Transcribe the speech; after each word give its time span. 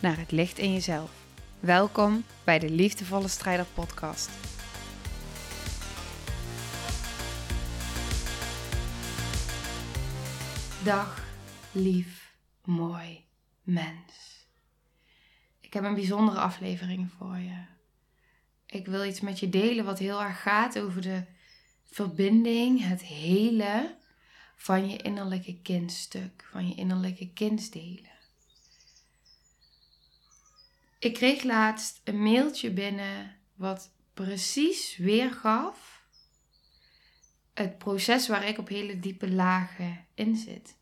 naar 0.00 0.18
het 0.18 0.30
licht 0.30 0.58
in 0.58 0.72
jezelf. 0.72 1.10
Welkom 1.60 2.24
bij 2.44 2.58
de 2.58 2.70
Liefdevolle 2.70 3.28
Strijder 3.28 3.66
Podcast. 3.74 4.30
Dag, 10.84 11.24
lief, 11.72 12.34
mooi 12.64 13.24
mens. 13.62 14.46
Ik 15.60 15.72
heb 15.72 15.84
een 15.84 15.94
bijzondere 15.94 16.38
aflevering 16.38 17.10
voor 17.18 17.38
je. 17.38 17.64
Ik 18.66 18.86
wil 18.86 19.04
iets 19.04 19.20
met 19.20 19.38
je 19.38 19.48
delen 19.48 19.84
wat 19.84 19.98
heel 19.98 20.22
erg 20.22 20.42
gaat 20.42 20.78
over 20.78 21.02
de 21.02 21.24
verbinding, 21.84 22.86
het 22.88 23.02
hele 23.02 23.96
van 24.56 24.90
je 24.90 24.96
innerlijke 24.96 25.60
kindstuk, 25.62 26.48
van 26.50 26.68
je 26.68 26.74
innerlijke 26.74 27.32
kindsdelen. 27.32 28.09
Ik 31.00 31.14
kreeg 31.14 31.42
laatst 31.42 32.00
een 32.04 32.22
mailtje 32.22 32.70
binnen 32.70 33.36
wat 33.54 33.92
precies 34.14 34.96
weergaf 34.96 36.04
het 37.54 37.78
proces 37.78 38.28
waar 38.28 38.48
ik 38.48 38.58
op 38.58 38.68
hele 38.68 39.00
diepe 39.00 39.30
lagen 39.30 40.06
in 40.14 40.36
zit. 40.36 40.76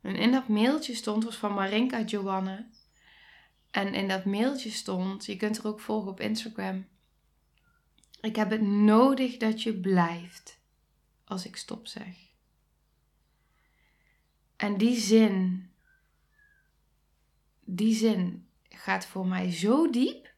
En 0.00 0.16
in 0.16 0.32
dat 0.32 0.48
mailtje 0.48 0.94
stond, 0.94 1.24
was 1.24 1.36
van 1.36 1.54
Marinka 1.54 2.02
Joanne. 2.02 2.66
En 3.70 3.94
in 3.94 4.08
dat 4.08 4.24
mailtje 4.24 4.70
stond, 4.70 5.26
je 5.26 5.36
kunt 5.36 5.58
er 5.58 5.66
ook 5.66 5.80
volgen 5.80 6.10
op 6.10 6.20
Instagram. 6.20 6.86
Ik 8.20 8.36
heb 8.36 8.50
het 8.50 8.62
nodig 8.62 9.36
dat 9.36 9.62
je 9.62 9.74
blijft 9.74 10.60
als 11.24 11.46
ik 11.46 11.56
stop 11.56 11.86
zeg. 11.86 12.16
En 14.56 14.78
die 14.78 14.96
zin, 14.96 15.70
die 17.64 17.94
zin 17.94 18.47
gaat 18.78 19.06
voor 19.06 19.26
mij 19.26 19.52
zo 19.52 19.90
diep 19.90 20.34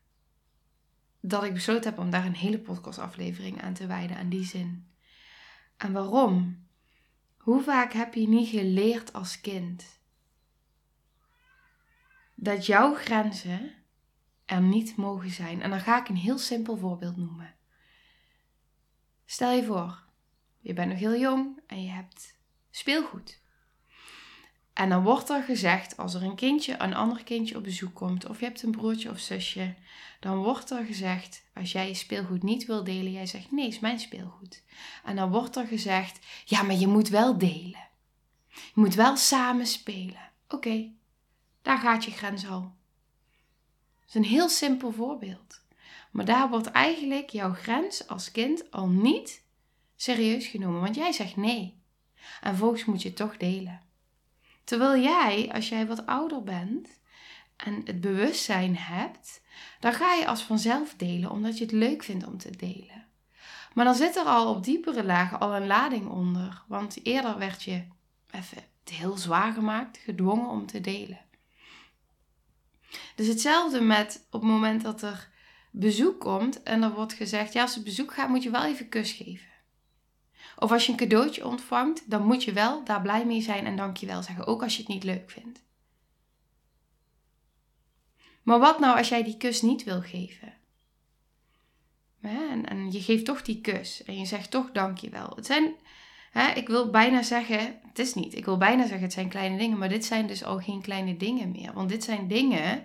dat 1.20 1.44
ik 1.44 1.52
besloten 1.52 1.90
heb 1.90 1.98
om 1.98 2.10
daar 2.10 2.26
een 2.26 2.34
hele 2.34 2.58
podcastaflevering 2.58 3.62
aan 3.62 3.74
te 3.74 3.86
wijden 3.86 4.16
aan 4.16 4.28
die 4.28 4.44
zin. 4.44 4.88
En 5.76 5.92
waarom? 5.92 6.66
Hoe 7.36 7.62
vaak 7.62 7.92
heb 7.92 8.14
je 8.14 8.28
niet 8.28 8.48
geleerd 8.48 9.12
als 9.12 9.40
kind 9.40 10.00
dat 12.34 12.66
jouw 12.66 12.94
grenzen 12.94 13.74
er 14.44 14.60
niet 14.60 14.96
mogen 14.96 15.30
zijn? 15.30 15.62
En 15.62 15.70
dan 15.70 15.80
ga 15.80 16.00
ik 16.00 16.08
een 16.08 16.16
heel 16.16 16.38
simpel 16.38 16.76
voorbeeld 16.76 17.16
noemen. 17.16 17.54
Stel 19.24 19.50
je 19.52 19.64
voor, 19.64 20.04
je 20.58 20.72
bent 20.72 20.90
nog 20.90 20.98
heel 20.98 21.16
jong 21.16 21.60
en 21.66 21.82
je 21.82 21.90
hebt 21.90 22.38
speelgoed. 22.70 23.39
En 24.80 24.88
dan 24.88 25.02
wordt 25.02 25.28
er 25.28 25.42
gezegd, 25.42 25.96
als 25.96 26.14
er 26.14 26.22
een 26.22 26.34
kindje, 26.34 26.74
een 26.78 26.94
ander 26.94 27.24
kindje 27.24 27.56
op 27.56 27.62
bezoek 27.62 27.94
komt, 27.94 28.26
of 28.26 28.38
je 28.38 28.44
hebt 28.44 28.62
een 28.62 28.70
broertje 28.70 29.10
of 29.10 29.18
zusje, 29.18 29.74
dan 30.20 30.36
wordt 30.36 30.70
er 30.70 30.84
gezegd, 30.84 31.42
als 31.54 31.72
jij 31.72 31.88
je 31.88 31.94
speelgoed 31.94 32.42
niet 32.42 32.66
wil 32.66 32.84
delen, 32.84 33.12
jij 33.12 33.26
zegt 33.26 33.52
nee, 33.52 33.66
is 33.66 33.78
mijn 33.78 34.00
speelgoed. 34.00 34.62
En 35.04 35.16
dan 35.16 35.30
wordt 35.30 35.56
er 35.56 35.66
gezegd, 35.66 36.18
ja, 36.44 36.62
maar 36.62 36.74
je 36.76 36.86
moet 36.86 37.08
wel 37.08 37.38
delen. 37.38 37.88
Je 38.48 38.72
moet 38.74 38.94
wel 38.94 39.16
samen 39.16 39.66
spelen. 39.66 40.30
Oké, 40.48 40.90
daar 41.62 41.78
gaat 41.78 42.04
je 42.04 42.10
grens 42.10 42.46
al. 42.46 42.60
Dat 42.60 44.08
is 44.08 44.14
een 44.14 44.24
heel 44.24 44.48
simpel 44.48 44.92
voorbeeld. 44.92 45.60
Maar 46.10 46.24
daar 46.24 46.48
wordt 46.48 46.66
eigenlijk 46.66 47.30
jouw 47.30 47.52
grens 47.52 48.08
als 48.08 48.30
kind 48.30 48.70
al 48.70 48.88
niet 48.88 49.42
serieus 49.96 50.46
genomen, 50.46 50.80
want 50.80 50.94
jij 50.94 51.12
zegt 51.12 51.36
nee. 51.36 51.82
En 52.40 52.56
volgens 52.56 52.84
moet 52.84 53.02
je 53.02 53.12
toch 53.12 53.36
delen. 53.36 53.88
Terwijl 54.70 55.02
jij, 55.02 55.50
als 55.52 55.68
jij 55.68 55.86
wat 55.86 56.06
ouder 56.06 56.42
bent 56.42 56.88
en 57.56 57.80
het 57.84 58.00
bewustzijn 58.00 58.76
hebt, 58.76 59.40
dan 59.80 59.92
ga 59.92 60.14
je 60.14 60.26
als 60.26 60.42
vanzelf 60.42 60.94
delen, 60.96 61.30
omdat 61.30 61.58
je 61.58 61.64
het 61.64 61.72
leuk 61.72 62.02
vindt 62.02 62.26
om 62.26 62.38
te 62.38 62.56
delen. 62.56 63.06
Maar 63.74 63.84
dan 63.84 63.94
zit 63.94 64.16
er 64.16 64.24
al 64.24 64.54
op 64.54 64.64
diepere 64.64 65.04
lagen 65.04 65.40
al 65.40 65.56
een 65.56 65.66
lading 65.66 66.08
onder. 66.08 66.62
Want 66.68 67.04
eerder 67.06 67.38
werd 67.38 67.62
je 67.62 67.84
even 68.30 68.62
heel 68.84 69.16
zwaar 69.16 69.52
gemaakt, 69.52 69.98
gedwongen 69.98 70.48
om 70.48 70.66
te 70.66 70.80
delen. 70.80 71.20
Dus 73.14 73.26
hetzelfde 73.26 73.80
met 73.80 74.26
op 74.30 74.40
het 74.40 74.50
moment 74.50 74.82
dat 74.82 75.02
er 75.02 75.28
bezoek 75.70 76.20
komt 76.20 76.62
en 76.62 76.82
er 76.82 76.94
wordt 76.94 77.12
gezegd: 77.12 77.52
ja, 77.52 77.62
als 77.62 77.76
er 77.76 77.82
bezoek 77.82 78.14
gaat, 78.14 78.28
moet 78.28 78.42
je 78.42 78.50
wel 78.50 78.64
even 78.64 78.88
kus 78.88 79.12
geven. 79.12 79.49
Of 80.60 80.72
als 80.72 80.86
je 80.86 80.92
een 80.92 80.98
cadeautje 80.98 81.46
ontvangt, 81.46 82.10
dan 82.10 82.26
moet 82.26 82.44
je 82.44 82.52
wel 82.52 82.84
daar 82.84 83.02
blij 83.02 83.26
mee 83.26 83.40
zijn 83.40 83.66
en 83.66 83.76
dankjewel 83.76 84.22
zeggen, 84.22 84.46
ook 84.46 84.62
als 84.62 84.76
je 84.76 84.82
het 84.82 84.90
niet 84.90 85.04
leuk 85.04 85.30
vindt. 85.30 85.62
Maar 88.42 88.58
wat 88.58 88.78
nou 88.78 88.98
als 88.98 89.08
jij 89.08 89.22
die 89.22 89.36
kus 89.36 89.62
niet 89.62 89.84
wil 89.84 90.00
geven? 90.00 90.54
En, 92.20 92.68
en 92.68 92.92
je 92.92 93.00
geeft 93.00 93.24
toch 93.24 93.42
die 93.42 93.60
kus 93.60 94.04
en 94.04 94.18
je 94.18 94.24
zegt 94.24 94.50
toch 94.50 94.70
dankjewel. 94.72 95.32
Het 95.36 95.46
zijn, 95.46 95.74
hè, 96.30 96.52
ik 96.52 96.68
wil 96.68 96.90
bijna 96.90 97.22
zeggen, 97.22 97.80
het 97.88 97.98
is 97.98 98.14
niet, 98.14 98.34
ik 98.34 98.44
wil 98.44 98.56
bijna 98.56 98.82
zeggen 98.82 99.02
het 99.02 99.12
zijn 99.12 99.28
kleine 99.28 99.58
dingen, 99.58 99.78
maar 99.78 99.88
dit 99.88 100.04
zijn 100.04 100.26
dus 100.26 100.44
al 100.44 100.58
geen 100.58 100.82
kleine 100.82 101.16
dingen 101.16 101.50
meer. 101.50 101.72
Want 101.72 101.88
dit 101.88 102.04
zijn 102.04 102.28
dingen 102.28 102.84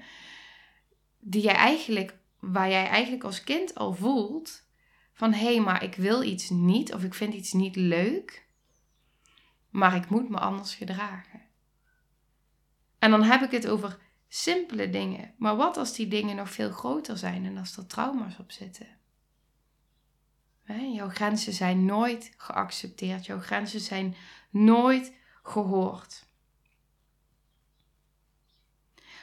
die 1.20 1.42
jij 1.42 1.56
eigenlijk, 1.56 2.16
waar 2.40 2.70
jij 2.70 2.88
eigenlijk 2.88 3.24
als 3.24 3.44
kind 3.44 3.76
al 3.76 3.94
voelt, 3.94 4.65
van 5.16 5.34
hé, 5.34 5.54
hey, 5.54 5.62
maar 5.62 5.84
ik 5.84 5.96
wil 5.96 6.24
iets 6.24 6.50
niet 6.50 6.94
of 6.94 7.04
ik 7.04 7.14
vind 7.14 7.34
iets 7.34 7.54
niet 7.54 7.76
leuk, 7.76 8.48
maar 9.70 9.96
ik 9.96 10.10
moet 10.10 10.30
me 10.30 10.40
anders 10.40 10.76
gedragen. 10.76 11.42
En 13.00 13.12
dan 13.12 13.24
heb 13.24 13.42
ik 13.42 13.52
het 13.52 13.68
over 13.68 14.00
simpele 14.28 14.90
dingen. 14.90 15.34
Maar 15.38 15.56
wat 15.56 15.78
als 15.78 15.94
die 15.96 16.08
dingen 16.08 16.36
nog 16.36 16.52
veel 16.52 16.72
groter 16.72 17.18
zijn 17.18 17.46
en 17.46 17.58
als 17.58 17.78
er 17.78 17.88
trauma's 17.88 18.40
op 18.40 18.52
zitten? 18.52 18.88
jouw 20.94 21.10
grenzen 21.10 21.54
zijn 21.54 21.86
nooit 21.86 22.34
geaccepteerd. 22.38 23.26
Jouw 23.26 23.40
grenzen 23.40 23.80
zijn 23.80 24.16
nooit 24.50 25.14
gehoord. 25.44 26.26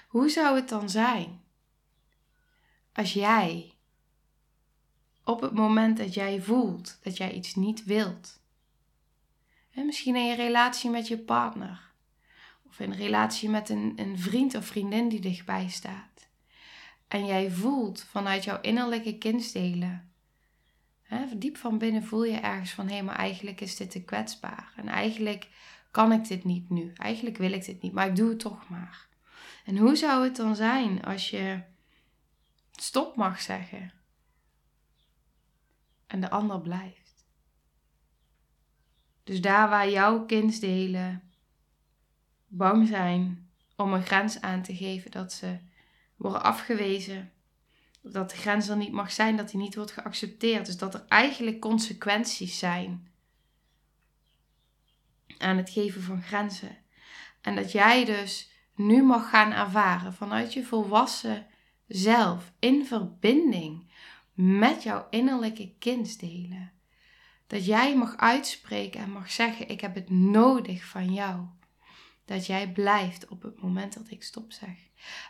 Hoe 0.08 0.28
zou 0.28 0.56
het 0.56 0.68
dan 0.68 0.90
zijn 0.90 1.42
als 2.92 3.12
jij 3.12 3.76
op 5.24 5.40
het 5.40 5.52
moment 5.52 5.96
dat 5.96 6.14
jij 6.14 6.42
voelt 6.42 6.98
dat 7.02 7.16
jij 7.16 7.32
iets 7.32 7.54
niet 7.54 7.84
wilt. 7.84 8.40
En 9.70 9.86
misschien 9.86 10.16
in 10.16 10.26
je 10.26 10.34
relatie 10.34 10.90
met 10.90 11.08
je 11.08 11.18
partner. 11.18 11.90
Of 12.68 12.80
in 12.80 12.92
relatie 12.92 13.48
met 13.48 13.68
een, 13.68 13.92
een 13.96 14.18
vriend 14.18 14.54
of 14.54 14.66
vriendin 14.66 15.08
die 15.08 15.20
dichtbij 15.20 15.68
staat. 15.68 16.28
En 17.08 17.26
jij 17.26 17.50
voelt 17.50 18.02
vanuit 18.02 18.44
jouw 18.44 18.60
innerlijke 18.60 19.18
kindsdelen. 19.18 20.12
Hè, 21.02 21.38
diep 21.38 21.56
van 21.56 21.78
binnen 21.78 22.04
voel 22.04 22.24
je 22.24 22.36
ergens 22.36 22.70
van 22.70 22.88
hé, 22.88 23.02
maar 23.02 23.16
eigenlijk 23.16 23.60
is 23.60 23.76
dit 23.76 23.90
te 23.90 24.02
kwetsbaar. 24.02 24.72
En 24.76 24.88
eigenlijk 24.88 25.48
kan 25.90 26.12
ik 26.12 26.28
dit 26.28 26.44
niet 26.44 26.70
nu. 26.70 26.92
Eigenlijk 26.94 27.36
wil 27.36 27.52
ik 27.52 27.64
dit 27.64 27.82
niet, 27.82 27.92
maar 27.92 28.06
ik 28.06 28.16
doe 28.16 28.28
het 28.28 28.38
toch 28.38 28.68
maar. 28.68 29.08
En 29.64 29.76
hoe 29.76 29.96
zou 29.96 30.24
het 30.24 30.36
dan 30.36 30.56
zijn 30.56 31.04
als 31.04 31.30
je 31.30 31.62
stop 32.72 33.16
mag 33.16 33.40
zeggen? 33.40 33.92
En 36.12 36.20
de 36.20 36.30
ander 36.30 36.60
blijft. 36.60 37.26
Dus 39.24 39.40
daar 39.40 39.68
waar 39.68 39.90
jouw 39.90 40.24
kindsdelen 40.24 41.32
bang 42.46 42.88
zijn 42.88 43.50
om 43.76 43.92
een 43.92 44.02
grens 44.02 44.40
aan 44.40 44.62
te 44.62 44.76
geven, 44.76 45.10
dat 45.10 45.32
ze 45.32 45.58
worden 46.16 46.42
afgewezen, 46.42 47.32
dat 48.02 48.30
de 48.30 48.36
grens 48.36 48.68
er 48.68 48.76
niet 48.76 48.92
mag 48.92 49.12
zijn, 49.12 49.36
dat 49.36 49.50
die 49.50 49.60
niet 49.60 49.74
wordt 49.74 49.90
geaccepteerd. 49.90 50.66
Dus 50.66 50.76
dat 50.76 50.94
er 50.94 51.04
eigenlijk 51.08 51.60
consequenties 51.60 52.58
zijn 52.58 53.08
aan 55.38 55.56
het 55.56 55.70
geven 55.70 56.02
van 56.02 56.22
grenzen. 56.22 56.76
En 57.40 57.54
dat 57.54 57.72
jij 57.72 58.04
dus 58.04 58.50
nu 58.74 59.02
mag 59.02 59.30
gaan 59.30 59.52
ervaren 59.52 60.14
vanuit 60.14 60.52
je 60.52 60.64
volwassen 60.64 61.46
zelf 61.86 62.52
in 62.58 62.86
verbinding 62.86 63.91
met 64.32 64.82
jouw 64.82 65.06
innerlijke 65.10 65.74
kindsdelen. 65.78 66.72
Dat 67.46 67.64
jij 67.64 67.96
mag 67.96 68.16
uitspreken 68.16 69.00
en 69.00 69.10
mag 69.10 69.30
zeggen: 69.30 69.68
Ik 69.68 69.80
heb 69.80 69.94
het 69.94 70.10
nodig 70.10 70.84
van 70.84 71.12
jou. 71.12 71.46
dat 72.24 72.46
jij 72.46 72.72
blijft 72.72 73.28
op 73.28 73.42
het 73.42 73.62
moment 73.62 73.94
dat 73.94 74.10
ik 74.10 74.22
stop 74.22 74.52
zeg. 74.52 74.76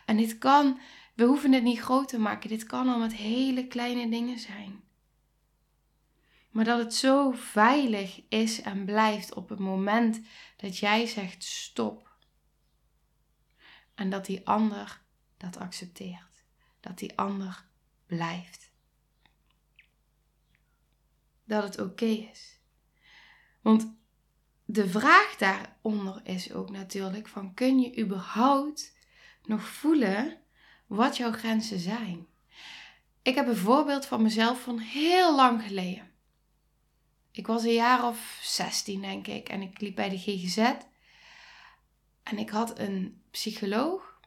En 0.05 0.17
dit 0.17 0.37
kan, 0.37 0.79
we 1.15 1.23
hoeven 1.23 1.51
het 1.51 1.63
niet 1.63 1.79
groot 1.79 2.07
te 2.07 2.19
maken, 2.19 2.49
dit 2.49 2.63
kan 2.63 2.87
al 2.87 2.99
met 2.99 3.13
hele 3.13 3.67
kleine 3.67 4.09
dingen 4.09 4.39
zijn. 4.39 4.83
Maar 6.49 6.65
dat 6.65 6.79
het 6.79 6.93
zo 6.93 7.31
veilig 7.31 8.21
is 8.29 8.61
en 8.61 8.85
blijft 8.85 9.33
op 9.33 9.49
het 9.49 9.59
moment 9.59 10.21
dat 10.57 10.77
jij 10.77 11.05
zegt 11.05 11.43
stop. 11.43 12.15
En 13.95 14.09
dat 14.09 14.25
die 14.25 14.47
ander 14.47 15.01
dat 15.37 15.57
accepteert. 15.57 16.43
Dat 16.79 16.97
die 16.97 17.17
ander 17.17 17.65
blijft. 18.05 18.72
Dat 21.43 21.63
het 21.63 21.79
oké 21.79 22.05
is. 22.05 22.59
Want 23.61 23.95
de 24.65 24.87
vraag 24.87 25.35
daaronder 25.37 26.21
is 26.23 26.53
ook 26.53 26.69
natuurlijk 26.69 27.27
van 27.27 27.53
kun 27.53 27.79
je 27.79 27.99
überhaupt 27.99 28.95
nog 29.45 29.67
voelen 29.67 30.37
wat 30.87 31.17
jouw 31.17 31.31
grenzen 31.31 31.79
zijn? 31.79 32.27
Ik 33.21 33.35
heb 33.35 33.47
een 33.47 33.55
voorbeeld 33.55 34.05
van 34.05 34.21
mezelf 34.21 34.61
van 34.61 34.79
heel 34.79 35.35
lang 35.35 35.63
geleden. 35.63 36.11
Ik 37.31 37.47
was 37.47 37.63
een 37.63 37.73
jaar 37.73 38.07
of 38.07 38.39
16 38.41 39.01
denk 39.01 39.27
ik 39.27 39.49
en 39.49 39.61
ik 39.61 39.81
liep 39.81 39.95
bij 39.95 40.09
de 40.09 40.17
GGZ 40.17 40.57
en 42.23 42.37
ik 42.37 42.49
had 42.49 42.79
een 42.79 43.21
psycholoog 43.31 44.19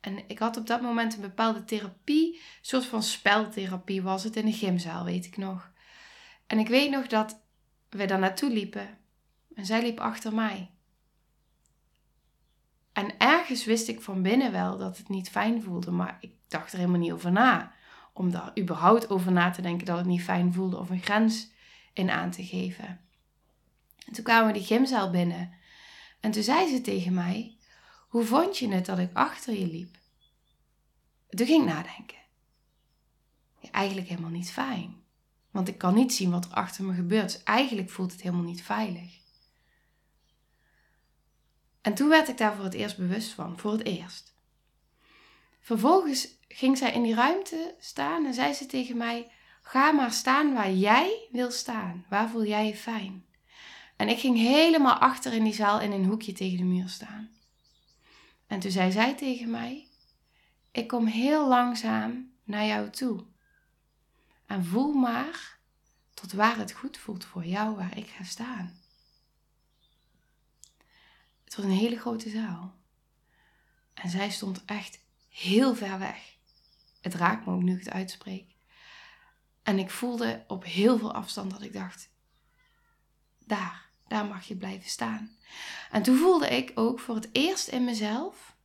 en 0.00 0.28
ik 0.28 0.38
had 0.38 0.56
op 0.56 0.66
dat 0.66 0.82
moment 0.82 1.14
een 1.14 1.20
bepaalde 1.20 1.64
therapie, 1.64 2.34
een 2.34 2.40
soort 2.60 2.84
van 2.84 3.02
speltherapie 3.02 4.02
was 4.02 4.24
het 4.24 4.36
in 4.36 4.46
een 4.46 4.52
gymzaal, 4.52 5.04
weet 5.04 5.26
ik 5.26 5.36
nog. 5.36 5.70
En 6.48 6.58
ik 6.58 6.68
weet 6.68 6.90
nog 6.90 7.06
dat 7.06 7.40
we 7.88 8.04
daar 8.04 8.18
naartoe 8.18 8.50
liepen 8.50 8.98
en 9.54 9.66
zij 9.66 9.82
liep 9.82 10.00
achter 10.00 10.34
mij. 10.34 10.70
En 12.92 13.18
ergens 13.18 13.64
wist 13.64 13.88
ik 13.88 14.00
van 14.00 14.22
binnen 14.22 14.52
wel 14.52 14.78
dat 14.78 14.96
het 14.96 15.08
niet 15.08 15.30
fijn 15.30 15.62
voelde, 15.62 15.90
maar 15.90 16.16
ik 16.20 16.32
dacht 16.48 16.72
er 16.72 16.78
helemaal 16.78 17.00
niet 17.00 17.12
over 17.12 17.32
na. 17.32 17.72
Om 18.12 18.30
daar 18.30 18.58
überhaupt 18.58 19.10
over 19.10 19.32
na 19.32 19.50
te 19.50 19.62
denken 19.62 19.86
dat 19.86 19.96
het 19.96 20.06
niet 20.06 20.22
fijn 20.22 20.52
voelde 20.52 20.78
of 20.78 20.90
een 20.90 21.02
grens 21.02 21.50
in 21.92 22.10
aan 22.10 22.30
te 22.30 22.44
geven. 22.44 23.00
En 24.06 24.12
toen 24.12 24.24
kwamen 24.24 24.46
we 24.46 24.58
die 24.58 24.66
gymzaal 24.66 25.10
binnen. 25.10 25.52
En 26.20 26.30
toen 26.30 26.42
zei 26.42 26.68
ze 26.68 26.80
tegen 26.80 27.14
mij: 27.14 27.56
Hoe 28.08 28.24
vond 28.24 28.58
je 28.58 28.68
het 28.68 28.86
dat 28.86 28.98
ik 28.98 29.10
achter 29.12 29.54
je 29.54 29.66
liep? 29.66 29.96
Toen 31.28 31.46
ging 31.46 31.62
ik 31.62 31.74
nadenken. 31.74 32.18
Eigenlijk 33.70 34.08
helemaal 34.08 34.30
niet 34.30 34.50
fijn. 34.50 34.96
Want 35.58 35.70
ik 35.70 35.78
kan 35.78 35.94
niet 35.94 36.14
zien 36.14 36.30
wat 36.30 36.44
er 36.44 36.50
achter 36.52 36.84
me 36.84 36.94
gebeurt. 36.94 37.32
Dus 37.32 37.42
eigenlijk 37.42 37.90
voelt 37.90 38.12
het 38.12 38.22
helemaal 38.22 38.44
niet 38.44 38.62
veilig. 38.62 39.18
En 41.80 41.94
toen 41.94 42.08
werd 42.08 42.28
ik 42.28 42.38
daar 42.38 42.54
voor 42.54 42.64
het 42.64 42.74
eerst 42.74 42.96
bewust 42.96 43.30
van. 43.30 43.58
Voor 43.58 43.72
het 43.72 43.84
eerst. 43.84 44.34
Vervolgens 45.60 46.28
ging 46.48 46.78
zij 46.78 46.92
in 46.92 47.02
die 47.02 47.14
ruimte 47.14 47.74
staan 47.78 48.26
en 48.26 48.34
zei 48.34 48.52
ze 48.52 48.66
tegen 48.66 48.96
mij: 48.96 49.30
Ga 49.62 49.92
maar 49.92 50.12
staan 50.12 50.54
waar 50.54 50.72
jij 50.72 51.28
wil 51.30 51.50
staan. 51.50 52.04
Waar 52.08 52.28
voel 52.28 52.44
jij 52.44 52.66
je 52.66 52.76
fijn? 52.76 53.24
En 53.96 54.08
ik 54.08 54.18
ging 54.18 54.36
helemaal 54.36 54.96
achter 54.98 55.32
in 55.32 55.44
die 55.44 55.54
zaal 55.54 55.80
in 55.80 55.92
een 55.92 56.04
hoekje 56.04 56.32
tegen 56.32 56.56
de 56.56 56.64
muur 56.64 56.88
staan. 56.88 57.30
En 58.46 58.60
toen 58.60 58.70
zei 58.70 58.92
zij 58.92 59.14
tegen 59.14 59.50
mij: 59.50 59.86
Ik 60.72 60.88
kom 60.88 61.06
heel 61.06 61.48
langzaam 61.48 62.32
naar 62.44 62.66
jou 62.66 62.90
toe. 62.90 63.24
En 64.48 64.64
voel 64.64 64.92
maar 64.92 65.58
tot 66.14 66.32
waar 66.32 66.56
het 66.56 66.72
goed 66.72 66.98
voelt 66.98 67.24
voor 67.24 67.44
jou, 67.44 67.76
waar 67.76 67.96
ik 67.96 68.08
ga 68.08 68.24
staan. 68.24 68.80
Het 71.44 71.56
was 71.56 71.64
een 71.64 71.70
hele 71.70 71.98
grote 71.98 72.30
zaal. 72.30 72.74
En 73.94 74.10
zij 74.10 74.30
stond 74.30 74.64
echt 74.64 75.00
heel 75.28 75.74
ver 75.74 75.98
weg. 75.98 76.36
Het 77.00 77.14
raakt 77.14 77.46
me 77.46 77.52
ook 77.52 77.62
nu 77.62 77.72
ik 77.72 77.84
het 77.84 77.92
uitspreek. 77.92 78.54
En 79.62 79.78
ik 79.78 79.90
voelde 79.90 80.44
op 80.46 80.64
heel 80.64 80.98
veel 80.98 81.12
afstand 81.12 81.50
dat 81.50 81.62
ik 81.62 81.72
dacht: 81.72 82.10
daar, 83.38 83.90
daar 84.06 84.26
mag 84.26 84.44
je 84.44 84.56
blijven 84.56 84.90
staan. 84.90 85.36
En 85.90 86.02
toen 86.02 86.16
voelde 86.16 86.48
ik 86.48 86.72
ook 86.74 87.00
voor 87.00 87.14
het 87.14 87.28
eerst 87.32 87.68
in 87.68 87.84
mezelf 87.84 88.56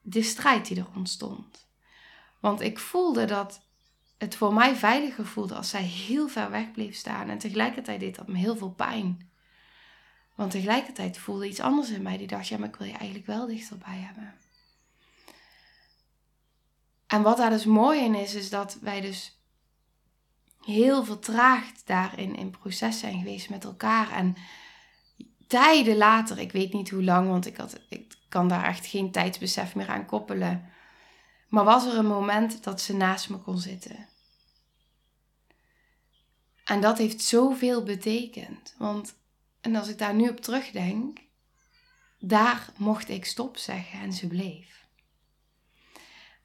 de 0.00 0.22
strijd 0.22 0.66
die 0.66 0.78
er 0.78 0.94
ontstond. 0.94 1.66
Want 2.40 2.60
ik 2.60 2.78
voelde 2.78 3.24
dat 3.24 3.65
het 4.18 4.36
voor 4.36 4.54
mij 4.54 4.76
veiliger 4.76 5.26
voelde 5.26 5.54
als 5.54 5.70
zij 5.70 5.82
heel 5.82 6.28
ver 6.28 6.50
weg 6.50 6.70
bleef 6.70 6.96
staan. 6.96 7.28
En 7.28 7.38
tegelijkertijd 7.38 8.00
deed 8.00 8.16
dat 8.16 8.28
me 8.28 8.38
heel 8.38 8.56
veel 8.56 8.70
pijn. 8.70 9.30
Want 10.34 10.50
tegelijkertijd 10.50 11.18
voelde 11.18 11.48
iets 11.48 11.60
anders 11.60 11.90
in 11.90 12.02
mij 12.02 12.16
die 12.16 12.26
dacht: 12.26 12.48
ja, 12.48 12.58
maar 12.58 12.68
ik 12.68 12.76
wil 12.76 12.86
je 12.86 12.92
eigenlijk 12.92 13.26
wel 13.26 13.46
dichterbij 13.46 13.98
hebben. 13.98 14.34
En 17.06 17.22
wat 17.22 17.36
daar 17.36 17.50
dus 17.50 17.64
mooi 17.64 18.00
in 18.00 18.14
is, 18.14 18.34
is 18.34 18.50
dat 18.50 18.78
wij 18.80 19.00
dus 19.00 19.40
heel 20.64 21.04
vertraagd 21.04 21.86
daarin 21.86 22.36
in 22.36 22.50
proces 22.50 22.98
zijn 22.98 23.18
geweest 23.18 23.50
met 23.50 23.64
elkaar. 23.64 24.10
En 24.12 24.36
tijden 25.46 25.96
later, 25.96 26.38
ik 26.38 26.52
weet 26.52 26.72
niet 26.72 26.90
hoe 26.90 27.04
lang, 27.04 27.28
want 27.28 27.46
ik, 27.46 27.56
had, 27.56 27.80
ik 27.88 28.14
kan 28.28 28.48
daar 28.48 28.64
echt 28.64 28.86
geen 28.86 29.10
tijdsbesef 29.10 29.74
meer 29.74 29.88
aan 29.88 30.06
koppelen. 30.06 30.70
Maar 31.48 31.64
was 31.64 31.86
er 31.86 31.98
een 31.98 32.06
moment 32.06 32.64
dat 32.64 32.80
ze 32.80 32.96
naast 32.96 33.30
me 33.30 33.38
kon 33.38 33.58
zitten. 33.58 34.08
En 36.64 36.80
dat 36.80 36.98
heeft 36.98 37.22
zoveel 37.22 37.82
betekend. 37.82 38.74
Want, 38.78 39.14
en 39.60 39.76
als 39.76 39.88
ik 39.88 39.98
daar 39.98 40.14
nu 40.14 40.28
op 40.28 40.40
terugdenk, 40.40 41.18
daar 42.18 42.72
mocht 42.76 43.08
ik 43.08 43.24
stop 43.24 43.56
zeggen 43.56 44.00
en 44.00 44.12
ze 44.12 44.26
bleef. 44.26 44.86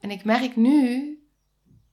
En 0.00 0.10
ik 0.10 0.24
merk 0.24 0.56
nu 0.56 1.16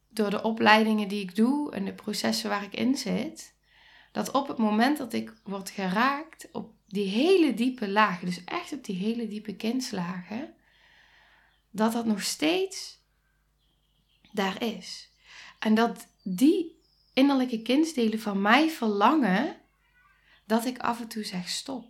door 0.09 0.29
de 0.29 0.41
opleidingen 0.41 1.07
die 1.07 1.21
ik 1.21 1.35
doe 1.35 1.71
en 1.71 1.85
de 1.85 1.93
processen 1.93 2.49
waar 2.49 2.63
ik 2.63 2.75
in 2.75 2.97
zit, 2.97 3.53
dat 4.11 4.31
op 4.31 4.47
het 4.47 4.57
moment 4.57 4.97
dat 4.97 5.13
ik 5.13 5.33
word 5.43 5.69
geraakt 5.69 6.49
op 6.51 6.73
die 6.87 7.07
hele 7.07 7.53
diepe 7.53 7.87
lagen, 7.87 8.25
dus 8.25 8.43
echt 8.43 8.73
op 8.73 8.83
die 8.83 8.95
hele 8.95 9.27
diepe 9.27 9.55
kindslagen, 9.55 10.53
dat 11.71 11.91
dat 11.91 12.05
nog 12.05 12.21
steeds 12.21 12.98
daar 14.31 14.63
is. 14.63 15.09
En 15.59 15.75
dat 15.75 16.07
die 16.23 16.81
innerlijke 17.13 17.61
kindsdelen 17.61 18.19
van 18.19 18.41
mij 18.41 18.69
verlangen 18.69 19.55
dat 20.45 20.65
ik 20.65 20.79
af 20.79 20.99
en 20.99 21.07
toe 21.07 21.23
zeg 21.23 21.49
stop. 21.49 21.85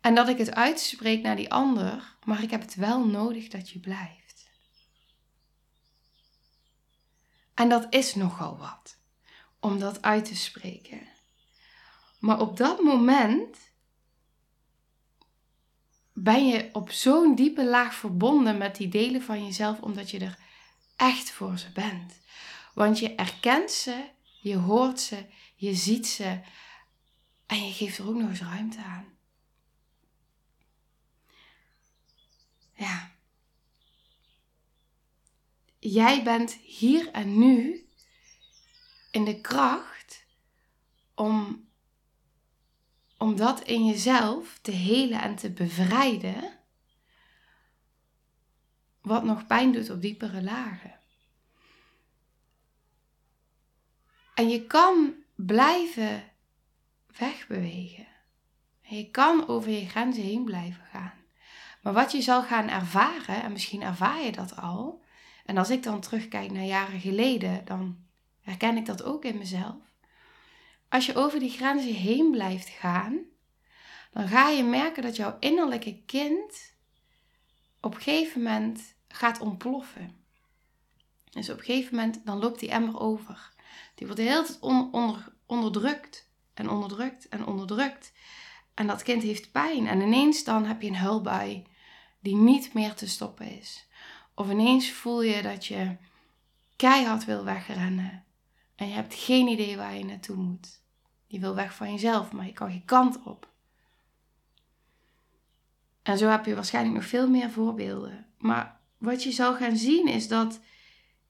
En 0.00 0.14
dat 0.14 0.28
ik 0.28 0.38
het 0.38 0.54
uitspreek 0.54 1.22
naar 1.22 1.36
die 1.36 1.52
ander, 1.52 2.16
maar 2.24 2.42
ik 2.42 2.50
heb 2.50 2.60
het 2.60 2.74
wel 2.74 3.06
nodig 3.06 3.48
dat 3.48 3.70
je 3.70 3.78
blijft. 3.78 4.50
En 7.54 7.68
dat 7.68 7.86
is 7.90 8.14
nogal 8.14 8.56
wat, 8.56 8.98
om 9.58 9.78
dat 9.78 10.02
uit 10.02 10.24
te 10.24 10.36
spreken. 10.36 11.08
Maar 12.18 12.40
op 12.40 12.56
dat 12.56 12.80
moment 12.80 13.56
ben 16.12 16.46
je 16.46 16.68
op 16.72 16.90
zo'n 16.90 17.34
diepe 17.34 17.64
laag 17.64 17.94
verbonden 17.94 18.58
met 18.58 18.76
die 18.76 18.88
delen 18.88 19.22
van 19.22 19.44
jezelf, 19.44 19.80
omdat 19.80 20.10
je 20.10 20.18
er 20.18 20.38
echt 21.00 21.30
voor 21.30 21.58
ze 21.58 21.70
bent. 21.70 22.20
Want 22.74 22.98
je 22.98 23.14
erkent 23.14 23.70
ze, 23.70 24.08
je 24.40 24.56
hoort 24.56 25.00
ze, 25.00 25.26
je 25.56 25.74
ziet 25.74 26.06
ze 26.06 26.40
en 27.46 27.66
je 27.66 27.72
geeft 27.72 27.98
er 27.98 28.08
ook 28.08 28.16
nog 28.16 28.28
eens 28.28 28.40
ruimte 28.40 28.82
aan. 28.82 29.04
Ja 32.74 33.10
jij 35.80 36.22
bent 36.22 36.52
hier 36.52 37.10
en 37.10 37.38
nu 37.38 37.86
in 39.10 39.24
de 39.24 39.40
kracht 39.40 40.24
om, 41.14 41.68
om 43.18 43.36
dat 43.36 43.60
in 43.60 43.86
jezelf 43.86 44.58
te 44.62 44.70
helen 44.70 45.20
en 45.20 45.36
te 45.36 45.50
bevrijden, 45.50 46.58
wat 49.02 49.24
nog 49.24 49.46
pijn 49.46 49.72
doet 49.72 49.90
op 49.90 50.00
diepere 50.00 50.42
lagen. 50.42 50.98
En 54.34 54.48
je 54.48 54.66
kan 54.66 55.14
blijven 55.34 56.24
wegbewegen. 57.18 58.06
Je 58.80 59.10
kan 59.10 59.48
over 59.48 59.70
je 59.70 59.88
grenzen 59.88 60.22
heen 60.22 60.44
blijven 60.44 60.84
gaan. 60.84 61.12
Maar 61.82 61.92
wat 61.92 62.12
je 62.12 62.22
zal 62.22 62.42
gaan 62.42 62.68
ervaren, 62.68 63.42
en 63.42 63.52
misschien 63.52 63.82
ervaar 63.82 64.22
je 64.22 64.32
dat 64.32 64.56
al, 64.56 65.02
en 65.44 65.56
als 65.56 65.70
ik 65.70 65.82
dan 65.82 66.00
terugkijk 66.00 66.50
naar 66.50 66.64
jaren 66.64 67.00
geleden, 67.00 67.64
dan 67.64 67.98
herken 68.40 68.76
ik 68.76 68.86
dat 68.86 69.02
ook 69.02 69.24
in 69.24 69.38
mezelf. 69.38 69.76
Als 70.88 71.06
je 71.06 71.14
over 71.14 71.38
die 71.38 71.50
grenzen 71.50 71.94
heen 71.94 72.30
blijft 72.30 72.68
gaan, 72.68 73.18
dan 74.12 74.28
ga 74.28 74.48
je 74.48 74.62
merken 74.62 75.02
dat 75.02 75.16
jouw 75.16 75.36
innerlijke 75.40 76.02
kind 76.06 76.69
op 77.80 77.94
een 77.94 78.00
gegeven 78.00 78.42
moment 78.42 78.94
gaat 79.08 79.40
ontploffen. 79.40 80.16
Dus 81.30 81.50
op 81.50 81.58
een 81.58 81.64
gegeven 81.64 81.96
moment 81.96 82.26
dan 82.26 82.38
loopt 82.38 82.60
die 82.60 82.70
emmer 82.70 83.00
over. 83.00 83.52
Die 83.94 84.06
wordt 84.06 84.22
de 84.22 84.28
hele 84.28 84.44
tijd 84.44 84.58
onder, 84.60 85.32
onderdrukt 85.46 86.28
en 86.54 86.70
onderdrukt 86.70 87.28
en 87.28 87.46
onderdrukt. 87.46 88.12
En 88.74 88.86
dat 88.86 89.02
kind 89.02 89.22
heeft 89.22 89.52
pijn. 89.52 89.86
En 89.86 90.00
ineens 90.00 90.44
dan 90.44 90.64
heb 90.64 90.82
je 90.82 90.88
een 90.88 90.94
huilbui 90.94 91.66
die 92.20 92.36
niet 92.36 92.74
meer 92.74 92.94
te 92.94 93.08
stoppen 93.08 93.58
is. 93.58 93.88
Of 94.34 94.50
ineens 94.50 94.90
voel 94.90 95.22
je 95.22 95.42
dat 95.42 95.66
je 95.66 95.96
keihard 96.76 97.24
wil 97.24 97.44
wegrennen. 97.44 98.24
En 98.74 98.88
je 98.88 98.94
hebt 98.94 99.14
geen 99.14 99.48
idee 99.48 99.76
waar 99.76 99.94
je 99.94 100.04
naartoe 100.04 100.36
moet. 100.36 100.82
Je 101.26 101.38
wil 101.38 101.54
weg 101.54 101.74
van 101.74 101.90
jezelf, 101.90 102.32
maar 102.32 102.46
je 102.46 102.52
kan 102.52 102.70
geen 102.70 102.84
kant 102.84 103.22
op. 103.24 103.49
En 106.10 106.18
zo 106.18 106.28
heb 106.28 106.44
je 106.44 106.54
waarschijnlijk 106.54 106.94
nog 106.94 107.06
veel 107.06 107.28
meer 107.28 107.50
voorbeelden. 107.50 108.26
Maar 108.38 108.80
wat 108.98 109.22
je 109.22 109.32
zal 109.32 109.54
gaan 109.54 109.76
zien 109.76 110.08
is 110.08 110.28
dat 110.28 110.60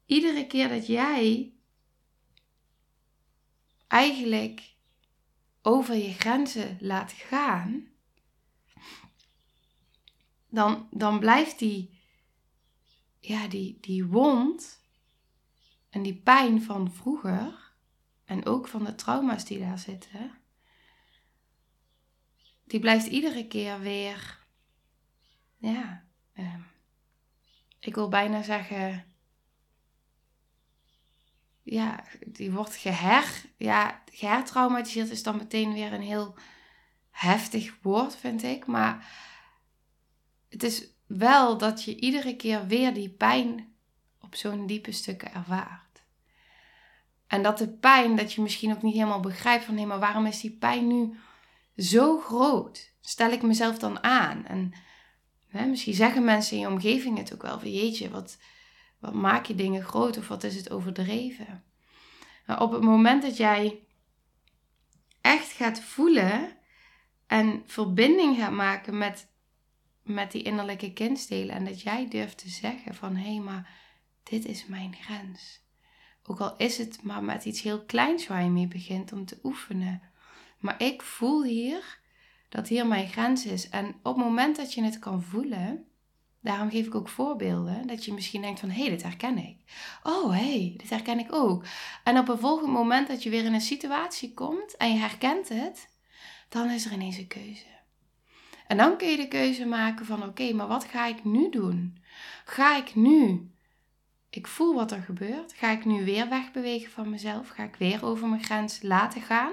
iedere 0.07 0.47
keer 0.47 0.69
dat 0.69 0.87
jij 0.87 1.53
eigenlijk 3.87 4.75
over 5.63 5.95
je 5.95 6.13
grenzen 6.13 6.77
laat 6.81 7.13
gaan, 7.13 7.89
dan, 10.49 10.89
dan 10.91 11.19
blijft 11.19 11.59
die, 11.59 12.01
ja, 13.19 13.49
die, 13.49 13.79
die 13.81 14.07
wond 14.07 14.85
en 15.91 16.03
die 16.03 16.17
pijn 16.17 16.63
van 16.63 16.93
vroeger 16.93 17.73
en 18.25 18.47
ook 18.47 18.69
van 18.69 18.85
de 18.85 18.95
trauma's 18.95 19.45
die 19.45 19.59
daar 19.59 19.79
zitten, 19.79 20.39
die 22.65 22.81
blijft 22.81 23.07
iedere 23.07 23.47
keer 23.47 23.81
weer, 23.81 24.40
ja, 25.61 26.05
eh, 26.33 26.55
ik 27.81 27.95
wil 27.95 28.09
bijna 28.09 28.43
zeggen, 28.43 29.05
ja, 31.63 32.05
die 32.27 32.51
wordt 32.51 32.77
geher, 32.77 33.43
ja, 33.57 34.03
gehertraumatiseerd 34.13 35.11
is 35.11 35.23
dan 35.23 35.37
meteen 35.37 35.73
weer 35.73 35.93
een 35.93 36.03
heel 36.03 36.35
heftig 37.11 37.77
woord, 37.83 38.17
vind 38.17 38.43
ik. 38.43 38.67
Maar 38.67 39.13
het 40.49 40.63
is 40.63 40.89
wel 41.07 41.59
dat 41.59 41.85
je 41.85 41.97
iedere 41.97 42.37
keer 42.37 42.67
weer 42.67 42.95
die 42.95 43.11
pijn 43.11 43.75
op 44.21 44.35
zo'n 44.35 44.67
diepe 44.67 44.93
stukken 44.93 45.35
ervaart. 45.35 46.03
En 47.27 47.43
dat 47.43 47.59
de 47.59 47.69
pijn, 47.69 48.17
dat 48.17 48.33
je 48.33 48.43
misschien 48.43 48.73
ook 48.73 48.83
niet 48.83 48.95
helemaal 48.95 49.21
begrijpt 49.21 49.65
van 49.65 49.77
hé, 49.77 49.85
maar 49.85 49.99
waarom 49.99 50.27
is 50.27 50.41
die 50.41 50.57
pijn 50.57 50.87
nu 50.87 51.19
zo 51.77 52.19
groot? 52.19 52.93
Stel 53.01 53.31
ik 53.31 53.43
mezelf 53.43 53.79
dan 53.79 54.03
aan? 54.03 54.47
En 54.47 54.73
hè, 55.51 55.67
misschien 55.67 55.95
zeggen 55.95 56.25
mensen 56.25 56.57
in 56.57 56.63
je 56.63 56.69
omgeving 56.69 57.19
het 57.19 57.35
ook 57.35 57.43
wel 57.43 57.59
van 57.59 57.73
jeetje, 57.73 58.11
wat, 58.11 58.39
wat 58.99 59.15
maak 59.15 59.47
je 59.47 59.55
dingen 59.55 59.83
groot 59.83 60.17
of 60.17 60.29
wat 60.29 60.45
is 60.45 60.57
het 60.57 60.71
overdreven? 60.71 61.65
Maar 62.47 62.63
op 62.63 62.73
het 62.73 62.83
moment 62.83 63.23
dat 63.23 63.37
jij 63.37 63.79
echt 65.21 65.53
gaat 65.53 65.81
voelen 65.81 66.57
en 67.27 67.63
verbinding 67.67 68.37
gaat 68.37 68.53
maken 68.53 68.99
met, 68.99 69.29
met 70.03 70.33
die 70.33 70.43
innerlijke 70.43 70.93
kindstelen 70.93 71.55
en 71.55 71.65
dat 71.65 71.81
jij 71.81 72.09
durft 72.09 72.39
te 72.39 72.49
zeggen 72.49 72.95
van 72.95 73.17
hé, 73.17 73.31
hey, 73.31 73.41
maar 73.41 73.79
dit 74.23 74.45
is 74.45 74.67
mijn 74.67 74.95
grens. 74.95 75.65
Ook 76.23 76.41
al 76.41 76.57
is 76.57 76.79
het 76.79 77.03
maar 77.03 77.25
met 77.25 77.45
iets 77.45 77.63
heel 77.63 77.85
kleins 77.85 78.27
waar 78.27 78.43
je 78.43 78.51
mee 78.51 78.69
begint 78.69 79.13
om 79.13 79.25
te 79.25 79.39
oefenen. 79.43 80.03
Maar 80.59 80.83
ik 80.83 81.03
voel 81.03 81.45
hier 81.45 82.01
dat 82.51 82.69
hier 82.69 82.87
mijn 82.87 83.09
grens 83.09 83.47
is. 83.47 83.69
En 83.69 83.87
op 84.03 84.17
het 84.17 84.25
moment 84.25 84.57
dat 84.57 84.75
je 84.75 84.83
het 84.83 84.99
kan 84.99 85.23
voelen, 85.23 85.91
Daarom 86.43 86.71
geef 86.71 86.87
ik 86.87 86.95
ook 86.95 87.09
voorbeelden. 87.09 87.87
Dat 87.87 88.05
je 88.05 88.13
misschien 88.13 88.43
denkt 88.43 88.61
van, 88.61 88.71
hé, 88.71 88.81
hey, 88.81 88.91
dit 88.91 89.03
herken 89.03 89.39
ik. 89.39 89.57
Oh, 90.03 90.33
hé, 90.33 90.59
hey, 90.59 90.75
dit 90.77 90.91
herken 90.91 91.19
ik 91.19 91.33
ook. 91.33 91.65
En 92.05 92.19
op 92.19 92.29
een 92.29 92.39
volgend 92.39 92.71
moment 92.71 93.09
dat 93.09 93.23
je 93.23 93.31
weer 93.31 93.45
in 93.45 93.55
een 93.55 93.61
situatie 93.61 94.35
komt 94.35 94.77
en 94.77 94.93
je 94.93 94.99
herkent 94.99 95.49
het, 95.49 95.89
dan 96.49 96.71
is 96.71 96.85
er 96.85 96.93
ineens 96.93 97.17
een 97.17 97.27
keuze. 97.27 97.69
En 98.67 98.77
dan 98.77 98.97
kun 98.97 99.09
je 99.09 99.17
de 99.17 99.29
keuze 99.29 99.67
maken 99.67 100.07
van, 100.07 100.23
oké, 100.23 100.53
maar 100.53 100.67
wat 100.67 100.85
ga 100.85 101.07
ik 101.07 101.25
nu 101.25 101.51
doen? 101.51 101.99
Ga 102.45 102.77
ik 102.77 102.95
nu, 102.95 103.51
ik 104.31 104.47
voel 104.47 104.75
wat 104.75 104.93
er 104.93 105.03
gebeurt, 105.03 105.53
ga 105.53 105.71
ik 105.71 105.85
nu 105.85 106.05
weer 106.05 106.29
wegbewegen 106.29 106.91
van 106.91 107.11
mezelf? 107.11 107.49
Ga 107.49 107.63
ik 107.63 107.77
weer 107.77 108.05
over 108.05 108.29
mijn 108.29 108.45
grens 108.45 108.83
laten 108.83 109.23
gaan? 109.23 109.53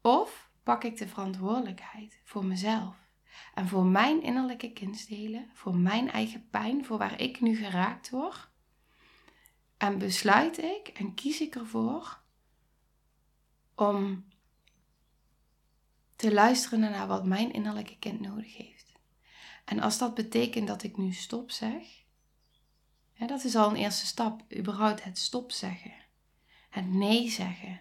Of 0.00 0.50
pak 0.62 0.84
ik 0.84 0.96
de 0.96 1.08
verantwoordelijkheid 1.08 2.20
voor 2.24 2.44
mezelf? 2.44 2.96
En 3.54 3.68
voor 3.68 3.84
mijn 3.84 4.22
innerlijke 4.22 4.72
kindsdelen, 4.72 5.50
voor 5.52 5.76
mijn 5.76 6.10
eigen 6.10 6.48
pijn, 6.50 6.84
voor 6.84 6.98
waar 6.98 7.20
ik 7.20 7.40
nu 7.40 7.56
geraakt 7.56 8.10
word. 8.10 8.48
En 9.76 9.98
besluit 9.98 10.58
ik 10.58 10.88
en 10.88 11.14
kies 11.14 11.40
ik 11.40 11.54
ervoor 11.54 12.22
om 13.74 14.24
te 16.16 16.32
luisteren 16.32 16.80
naar 16.80 17.06
wat 17.06 17.26
mijn 17.26 17.52
innerlijke 17.52 17.98
kind 17.98 18.20
nodig 18.20 18.56
heeft. 18.56 18.92
En 19.64 19.80
als 19.80 19.98
dat 19.98 20.14
betekent 20.14 20.66
dat 20.66 20.82
ik 20.82 20.96
nu 20.96 21.12
stop 21.12 21.50
zeg, 21.50 22.02
dat 23.26 23.44
is 23.44 23.56
al 23.56 23.70
een 23.70 23.76
eerste 23.76 24.06
stap, 24.06 24.54
überhaupt 24.56 25.04
het 25.04 25.18
stop 25.18 25.52
zeggen, 25.52 25.94
het 26.70 26.86
nee 26.86 27.30
zeggen. 27.30 27.80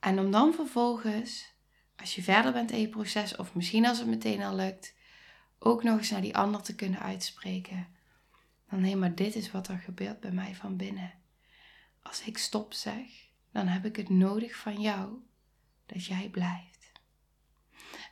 En 0.00 0.18
om 0.18 0.30
dan 0.30 0.54
vervolgens 0.54 1.56
als 1.96 2.14
je 2.14 2.22
verder 2.22 2.52
bent 2.52 2.70
in 2.70 2.80
je 2.80 2.88
proces, 2.88 3.36
of 3.36 3.54
misschien 3.54 3.86
als 3.86 3.98
het 3.98 4.06
meteen 4.06 4.42
al 4.42 4.54
lukt, 4.54 4.94
ook 5.58 5.82
nog 5.82 5.98
eens 5.98 6.10
naar 6.10 6.20
die 6.20 6.36
ander 6.36 6.62
te 6.62 6.74
kunnen 6.74 7.00
uitspreken. 7.00 7.86
Dan 8.70 8.82
hé, 8.82 8.94
maar 8.94 9.14
dit 9.14 9.34
is 9.34 9.50
wat 9.50 9.68
er 9.68 9.78
gebeurt 9.78 10.20
bij 10.20 10.30
mij 10.30 10.54
van 10.54 10.76
binnen. 10.76 11.12
Als 12.02 12.22
ik 12.22 12.38
stop 12.38 12.72
zeg, 12.72 13.06
dan 13.52 13.66
heb 13.66 13.84
ik 13.84 13.96
het 13.96 14.08
nodig 14.08 14.56
van 14.56 14.80
jou 14.80 15.22
dat 15.86 16.04
jij 16.04 16.28
blijft. 16.28 16.92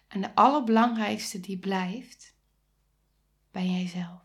En 0.08 0.20
de 0.20 0.34
allerbelangrijkste 0.34 1.40
die 1.40 1.58
blijft, 1.58 2.34
ben 3.50 3.72
jij 3.72 3.86
zelf. 3.86 4.24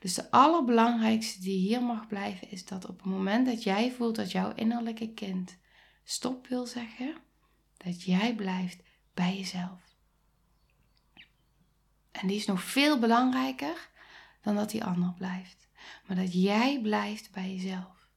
Dus 0.00 0.14
de 0.14 0.30
allerbelangrijkste 0.30 1.40
die 1.40 1.58
hier 1.58 1.82
mag 1.82 2.06
blijven 2.06 2.50
is 2.50 2.64
dat 2.64 2.88
op 2.88 2.96
het 2.96 3.06
moment 3.06 3.46
dat 3.46 3.62
jij 3.62 3.92
voelt 3.92 4.16
dat 4.16 4.32
jouw 4.32 4.54
innerlijke 4.54 5.12
kind 5.12 5.58
stop 6.08 6.46
wil 6.46 6.66
zeggen, 6.66 7.16
dat 7.76 8.02
jij 8.02 8.34
blijft 8.34 8.82
bij 9.14 9.36
jezelf. 9.36 9.80
En 12.10 12.26
die 12.26 12.36
is 12.36 12.46
nog 12.46 12.62
veel 12.62 12.98
belangrijker 12.98 13.88
dan 14.42 14.54
dat 14.54 14.70
die 14.70 14.84
ander 14.84 15.12
blijft. 15.18 15.68
Maar 16.06 16.16
dat 16.16 16.32
jij 16.32 16.80
blijft 16.80 17.30
bij 17.30 17.54
jezelf. 17.54 18.08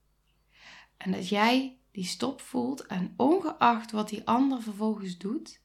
En 0.98 1.12
dat 1.12 1.30
jij 1.30 1.78
die 1.92 2.06
stop 2.06 2.42
voelt 2.42 2.86
en 2.86 3.14
ongeacht 3.18 3.92
wat 3.92 4.10
die 4.10 4.28
ander 4.28 4.62
vervolgens 4.62 5.18
doet, 5.18 5.60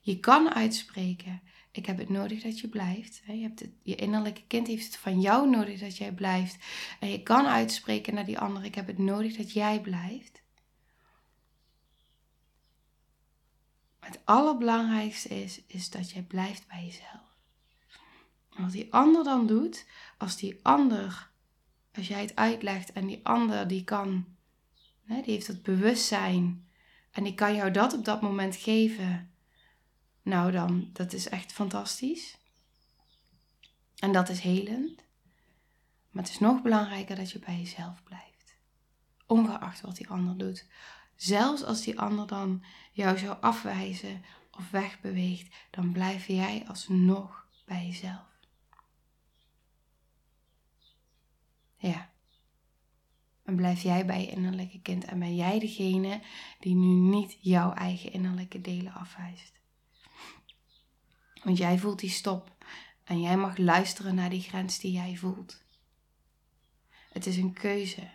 je 0.00 0.20
kan 0.20 0.54
uitspreken: 0.54 1.42
Ik 1.72 1.86
heb 1.86 1.98
het 1.98 2.08
nodig 2.08 2.42
dat 2.42 2.60
je 2.60 2.68
blijft. 2.68 3.22
Je, 3.26 3.32
hebt 3.32 3.60
het, 3.60 3.70
je 3.82 3.94
innerlijke 3.94 4.46
kind 4.46 4.66
heeft 4.66 4.86
het 4.86 4.96
van 4.96 5.20
jou 5.20 5.50
nodig 5.50 5.80
dat 5.80 5.96
jij 5.96 6.12
blijft. 6.12 6.56
En 7.00 7.08
je 7.08 7.22
kan 7.22 7.46
uitspreken 7.46 8.14
naar 8.14 8.24
die 8.24 8.38
ander: 8.38 8.64
Ik 8.64 8.74
heb 8.74 8.86
het 8.86 8.98
nodig 8.98 9.36
dat 9.36 9.52
jij 9.52 9.80
blijft. 9.80 10.37
Het 14.08 14.20
allerbelangrijkste 14.24 15.28
is, 15.28 15.60
is 15.66 15.90
dat 15.90 16.10
jij 16.10 16.22
blijft 16.22 16.66
bij 16.66 16.84
jezelf. 16.84 17.26
Wat 18.56 18.72
die 18.72 18.92
ander 18.92 19.24
dan 19.24 19.46
doet, 19.46 19.86
als 20.18 20.36
die 20.36 20.58
ander, 20.62 21.30
als 21.94 22.08
jij 22.08 22.20
het 22.20 22.36
uitlegt 22.36 22.92
en 22.92 23.06
die 23.06 23.26
ander 23.26 23.68
die 23.68 23.84
kan, 23.84 24.26
die 25.06 25.22
heeft 25.24 25.46
het 25.46 25.62
bewustzijn 25.62 26.68
en 27.10 27.24
die 27.24 27.34
kan 27.34 27.54
jou 27.54 27.70
dat 27.70 27.92
op 27.92 28.04
dat 28.04 28.20
moment 28.20 28.56
geven, 28.56 29.32
nou 30.22 30.52
dan, 30.52 30.90
dat 30.92 31.12
is 31.12 31.28
echt 31.28 31.52
fantastisch. 31.52 32.38
En 33.96 34.12
dat 34.12 34.28
is 34.28 34.40
helend. 34.40 35.02
Maar 36.10 36.22
het 36.22 36.32
is 36.32 36.38
nog 36.38 36.62
belangrijker 36.62 37.16
dat 37.16 37.30
je 37.30 37.38
bij 37.38 37.58
jezelf 37.58 38.02
blijft. 38.02 38.56
Ongeacht 39.26 39.80
wat 39.80 39.96
die 39.96 40.08
ander 40.08 40.38
doet. 40.38 40.66
Zelfs 41.18 41.64
als 41.64 41.82
die 41.82 42.00
ander 42.00 42.26
dan 42.26 42.64
jou 42.92 43.18
zou 43.18 43.36
afwijzen 43.40 44.24
of 44.56 44.70
wegbeweegt, 44.70 45.54
dan 45.70 45.92
blijf 45.92 46.26
jij 46.26 46.64
alsnog 46.68 47.46
bij 47.64 47.86
jezelf. 47.86 48.26
Ja. 51.76 52.10
En 53.42 53.56
blijf 53.56 53.82
jij 53.82 54.06
bij 54.06 54.20
je 54.20 54.30
innerlijke 54.30 54.80
kind 54.80 55.04
en 55.04 55.18
ben 55.18 55.36
jij 55.36 55.58
degene 55.58 56.20
die 56.60 56.74
nu 56.74 57.16
niet 57.16 57.38
jouw 57.40 57.72
eigen 57.72 58.12
innerlijke 58.12 58.60
delen 58.60 58.92
afwijst. 58.92 59.52
Want 61.42 61.58
jij 61.58 61.78
voelt 61.78 61.98
die 61.98 62.10
stop 62.10 62.56
en 63.04 63.20
jij 63.20 63.36
mag 63.36 63.56
luisteren 63.56 64.14
naar 64.14 64.30
die 64.30 64.42
grens 64.42 64.78
die 64.78 64.92
jij 64.92 65.16
voelt. 65.16 65.62
Het 67.12 67.26
is 67.26 67.36
een 67.36 67.52
keuze. 67.52 68.10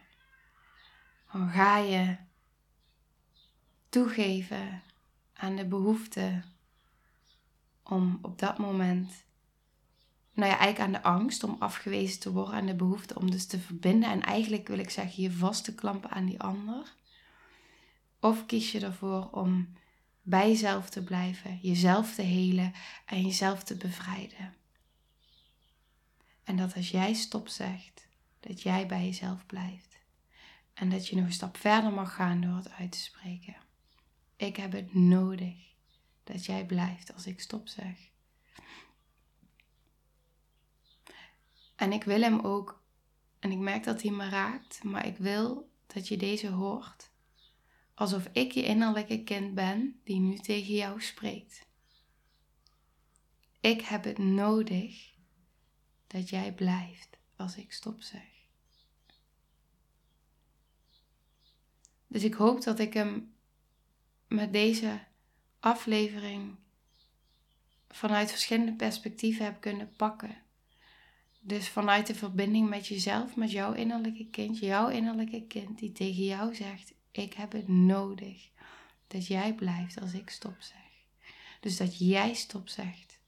Dan 1.32 1.50
ga 1.50 1.78
je 1.78 2.18
toegeven 3.94 4.82
aan 5.34 5.56
de 5.56 5.66
behoefte 5.66 6.44
om 7.84 8.20
op 8.22 8.40
dat 8.40 8.58
moment, 8.58 9.26
nou 10.34 10.52
ja, 10.52 10.58
eigenlijk 10.58 10.80
aan 10.80 11.02
de 11.02 11.04
angst 11.04 11.44
om 11.44 11.56
afgewezen 11.60 12.20
te 12.20 12.32
worden, 12.32 12.54
aan 12.54 12.66
de 12.66 12.76
behoefte 12.76 13.16
om 13.16 13.32
dus 13.32 13.46
te 13.46 13.60
verbinden 13.60 14.10
en 14.10 14.22
eigenlijk 14.22 14.68
wil 14.68 14.78
ik 14.78 14.90
zeggen 14.90 15.24
je 15.24 15.32
vast 15.32 15.64
te 15.64 15.76
klampen 15.76 16.10
aan 16.10 16.26
die 16.26 16.42
ander. 16.42 16.96
Of 18.20 18.46
kies 18.46 18.72
je 18.72 18.80
ervoor 18.80 19.30
om 19.32 19.74
bij 20.22 20.48
jezelf 20.48 20.90
te 20.90 21.04
blijven, 21.04 21.60
jezelf 21.62 22.16
te 22.16 22.22
helen 22.22 22.74
en 23.06 23.22
jezelf 23.22 23.64
te 23.64 23.76
bevrijden. 23.76 24.54
En 26.44 26.58
dat 26.58 26.76
als 26.76 26.90
jij 26.90 27.14
stop 27.14 27.48
zegt, 27.48 28.08
dat 28.40 28.62
jij 28.62 28.88
bij 28.88 29.06
jezelf 29.06 29.46
blijft. 29.46 29.98
En 30.74 30.90
dat 30.90 31.08
je 31.08 31.16
nog 31.16 31.26
een 31.26 31.34
stap 31.34 31.58
verder 31.58 31.92
mag 31.92 32.16
gaan 32.16 32.42
door 32.42 32.56
het 32.56 32.72
uit 32.72 32.92
te 32.92 33.00
spreken. 33.00 33.63
Ik 34.36 34.56
heb 34.56 34.72
het 34.72 34.94
nodig 34.94 35.56
dat 36.24 36.46
jij 36.46 36.66
blijft 36.66 37.14
als 37.14 37.26
ik 37.26 37.40
stop 37.40 37.68
zeg. 37.68 38.12
En 41.76 41.92
ik 41.92 42.04
wil 42.04 42.22
hem 42.22 42.40
ook, 42.40 42.84
en 43.40 43.52
ik 43.52 43.58
merk 43.58 43.84
dat 43.84 44.02
hij 44.02 44.12
me 44.12 44.30
raakt, 44.30 44.84
maar 44.84 45.08
ik 45.08 45.18
wil 45.18 45.72
dat 45.88 46.08
je 46.08 46.18
deze 46.18 46.48
hoort 46.50 47.12
alsof 47.94 48.30
ik 48.32 48.52
je 48.52 48.64
innerlijke 48.64 49.24
kind 49.24 49.54
ben 49.54 50.00
die 50.04 50.20
nu 50.20 50.38
tegen 50.38 50.74
jou 50.74 51.02
spreekt. 51.02 51.68
Ik 53.60 53.82
heb 53.82 54.04
het 54.04 54.18
nodig 54.18 55.14
dat 56.08 56.30
jij 56.30 56.54
blijft 56.54 57.18
als 57.36 57.58
ik 57.58 57.72
stop 57.72 58.02
zeg. 58.02 58.32
Dus 62.08 62.24
ik 62.24 62.34
hoop 62.34 62.64
dat 62.64 62.80
ik 62.80 62.94
hem 62.94 63.33
met 64.34 64.54
deze 64.54 65.00
aflevering 65.60 66.56
vanuit 67.90 68.32
verschillende 68.32 68.74
perspectieven 68.74 69.46
heb 69.46 69.62
kunnen 69.62 69.94
pakken. 69.96 70.38
Dus 71.40 71.70
vanuit 71.70 72.08
de 72.08 72.16
verbinding 72.16 72.70
met 72.70 72.88
jezelf, 72.88 73.36
met 73.36 73.52
jouw 73.52 73.74
innerlijke 73.74 74.30
kind, 74.30 74.60
jouw 74.60 74.88
innerlijke 74.88 75.48
kind 75.48 75.80
die 75.80 75.92
tegen 75.92 76.24
jou 76.24 76.56
zegt: 76.56 76.94
Ik 77.12 77.34
heb 77.34 77.52
het 77.52 77.68
nodig 77.68 78.50
dat 79.08 79.28
jij 79.28 79.54
blijft 79.54 80.02
als 80.02 80.14
ik 80.14 80.30
stop 80.30 80.56
zeg. 80.60 80.82
Dus 81.60 81.78
dat 81.78 81.98
jij 82.00 82.34
stop 82.34 82.70
zegt 82.70 83.20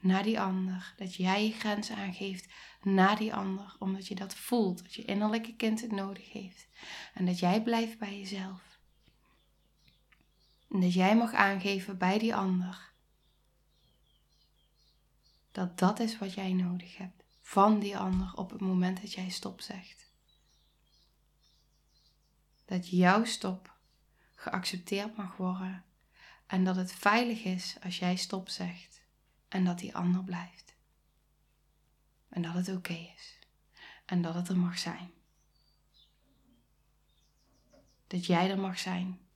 naar 0.00 0.22
die 0.22 0.40
ander, 0.40 0.94
dat 0.96 1.14
jij 1.14 1.44
je 1.44 1.52
grens 1.52 1.90
aangeeft 1.90 2.52
naar 2.82 3.16
die 3.16 3.34
ander, 3.34 3.76
omdat 3.78 4.06
je 4.06 4.14
dat 4.14 4.34
voelt, 4.34 4.82
dat 4.82 4.94
je 4.94 5.04
innerlijke 5.04 5.54
kind 5.56 5.80
het 5.80 5.92
nodig 5.92 6.32
heeft. 6.32 6.68
En 7.14 7.26
dat 7.26 7.38
jij 7.38 7.62
blijft 7.62 7.98
bij 7.98 8.18
jezelf. 8.18 8.67
En 10.70 10.80
dat 10.80 10.92
jij 10.92 11.16
mag 11.16 11.32
aangeven 11.32 11.98
bij 11.98 12.18
die 12.18 12.34
ander 12.34 12.88
dat 15.58 15.78
dat 15.78 16.00
is 16.00 16.18
wat 16.18 16.34
jij 16.34 16.52
nodig 16.52 16.96
hebt 16.96 17.24
van 17.40 17.78
die 17.78 17.96
ander 17.96 18.34
op 18.34 18.50
het 18.50 18.60
moment 18.60 19.00
dat 19.00 19.12
jij 19.12 19.28
stop 19.28 19.60
zegt. 19.60 20.10
Dat 22.64 22.88
jouw 22.88 23.24
stop 23.24 23.76
geaccepteerd 24.34 25.16
mag 25.16 25.36
worden 25.36 25.84
en 26.46 26.64
dat 26.64 26.76
het 26.76 26.92
veilig 26.92 27.44
is 27.44 27.76
als 27.82 27.98
jij 27.98 28.16
stop 28.16 28.48
zegt 28.48 29.02
en 29.48 29.64
dat 29.64 29.78
die 29.78 29.96
ander 29.96 30.24
blijft. 30.24 30.74
En 32.28 32.42
dat 32.42 32.54
het 32.54 32.68
oké 32.68 33.12
is 33.16 33.38
en 34.04 34.22
dat 34.22 34.34
het 34.34 34.48
er 34.48 34.58
mag 34.58 34.78
zijn. 34.78 35.10
Dat 38.06 38.26
jij 38.26 38.50
er 38.50 38.58
mag 38.58 38.78
zijn. 38.78 39.27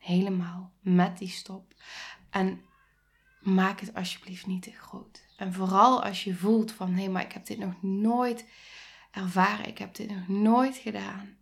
Helemaal 0.00 0.72
met 0.80 1.18
die 1.18 1.28
stop. 1.28 1.74
En 2.30 2.64
maak 3.40 3.80
het 3.80 3.94
alsjeblieft 3.94 4.46
niet 4.46 4.62
te 4.62 4.72
groot. 4.72 5.24
En 5.36 5.52
vooral 5.52 6.04
als 6.04 6.24
je 6.24 6.34
voelt 6.34 6.72
van 6.72 6.92
hé, 6.92 7.02
hey, 7.02 7.08
maar 7.08 7.24
ik 7.24 7.32
heb 7.32 7.46
dit 7.46 7.58
nog 7.58 7.82
nooit 7.82 8.46
ervaren, 9.10 9.66
ik 9.66 9.78
heb 9.78 9.94
dit 9.94 10.10
nog 10.10 10.28
nooit 10.28 10.76
gedaan. 10.76 11.36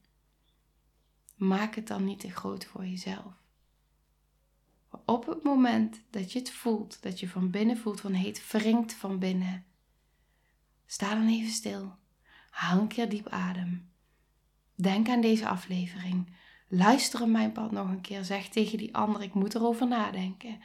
Maak 1.37 1.75
het 1.75 1.87
dan 1.87 2.05
niet 2.05 2.21
te 2.21 2.31
groot 2.31 2.65
voor 2.65 2.87
jezelf. 2.87 3.37
op 5.05 5.27
het 5.27 5.43
moment 5.43 6.01
dat 6.11 6.33
je 6.33 6.39
het 6.39 6.51
voelt, 6.51 7.03
dat 7.03 7.21
je 7.21 7.29
van 7.29 7.51
binnen 7.51 7.79
voelt 7.79 8.01
van 8.01 8.15
hé, 8.15 8.27
het 8.27 8.51
wringt 8.53 8.95
van 8.95 9.19
binnen. 9.19 9.67
Sta 10.87 11.15
dan 11.15 11.29
even 11.29 11.53
stil. 11.53 11.97
Haal 12.51 12.81
een 12.81 12.89
keer 12.89 13.09
diep 13.09 13.29
adem. 13.29 13.93
Denk 14.75 15.09
aan 15.09 15.21
deze 15.21 15.49
aflevering. 15.49 16.37
Luister 16.69 17.23
op 17.23 17.29
mijn 17.29 17.53
pad 17.53 17.71
nog 17.71 17.89
een 17.89 18.01
keer. 18.01 18.25
Zeg 18.25 18.49
tegen 18.49 18.79
die 18.79 18.95
ander, 18.95 19.23
ik 19.23 19.35
moet 19.35 19.55
erover 19.55 19.87
nadenken 19.87 20.61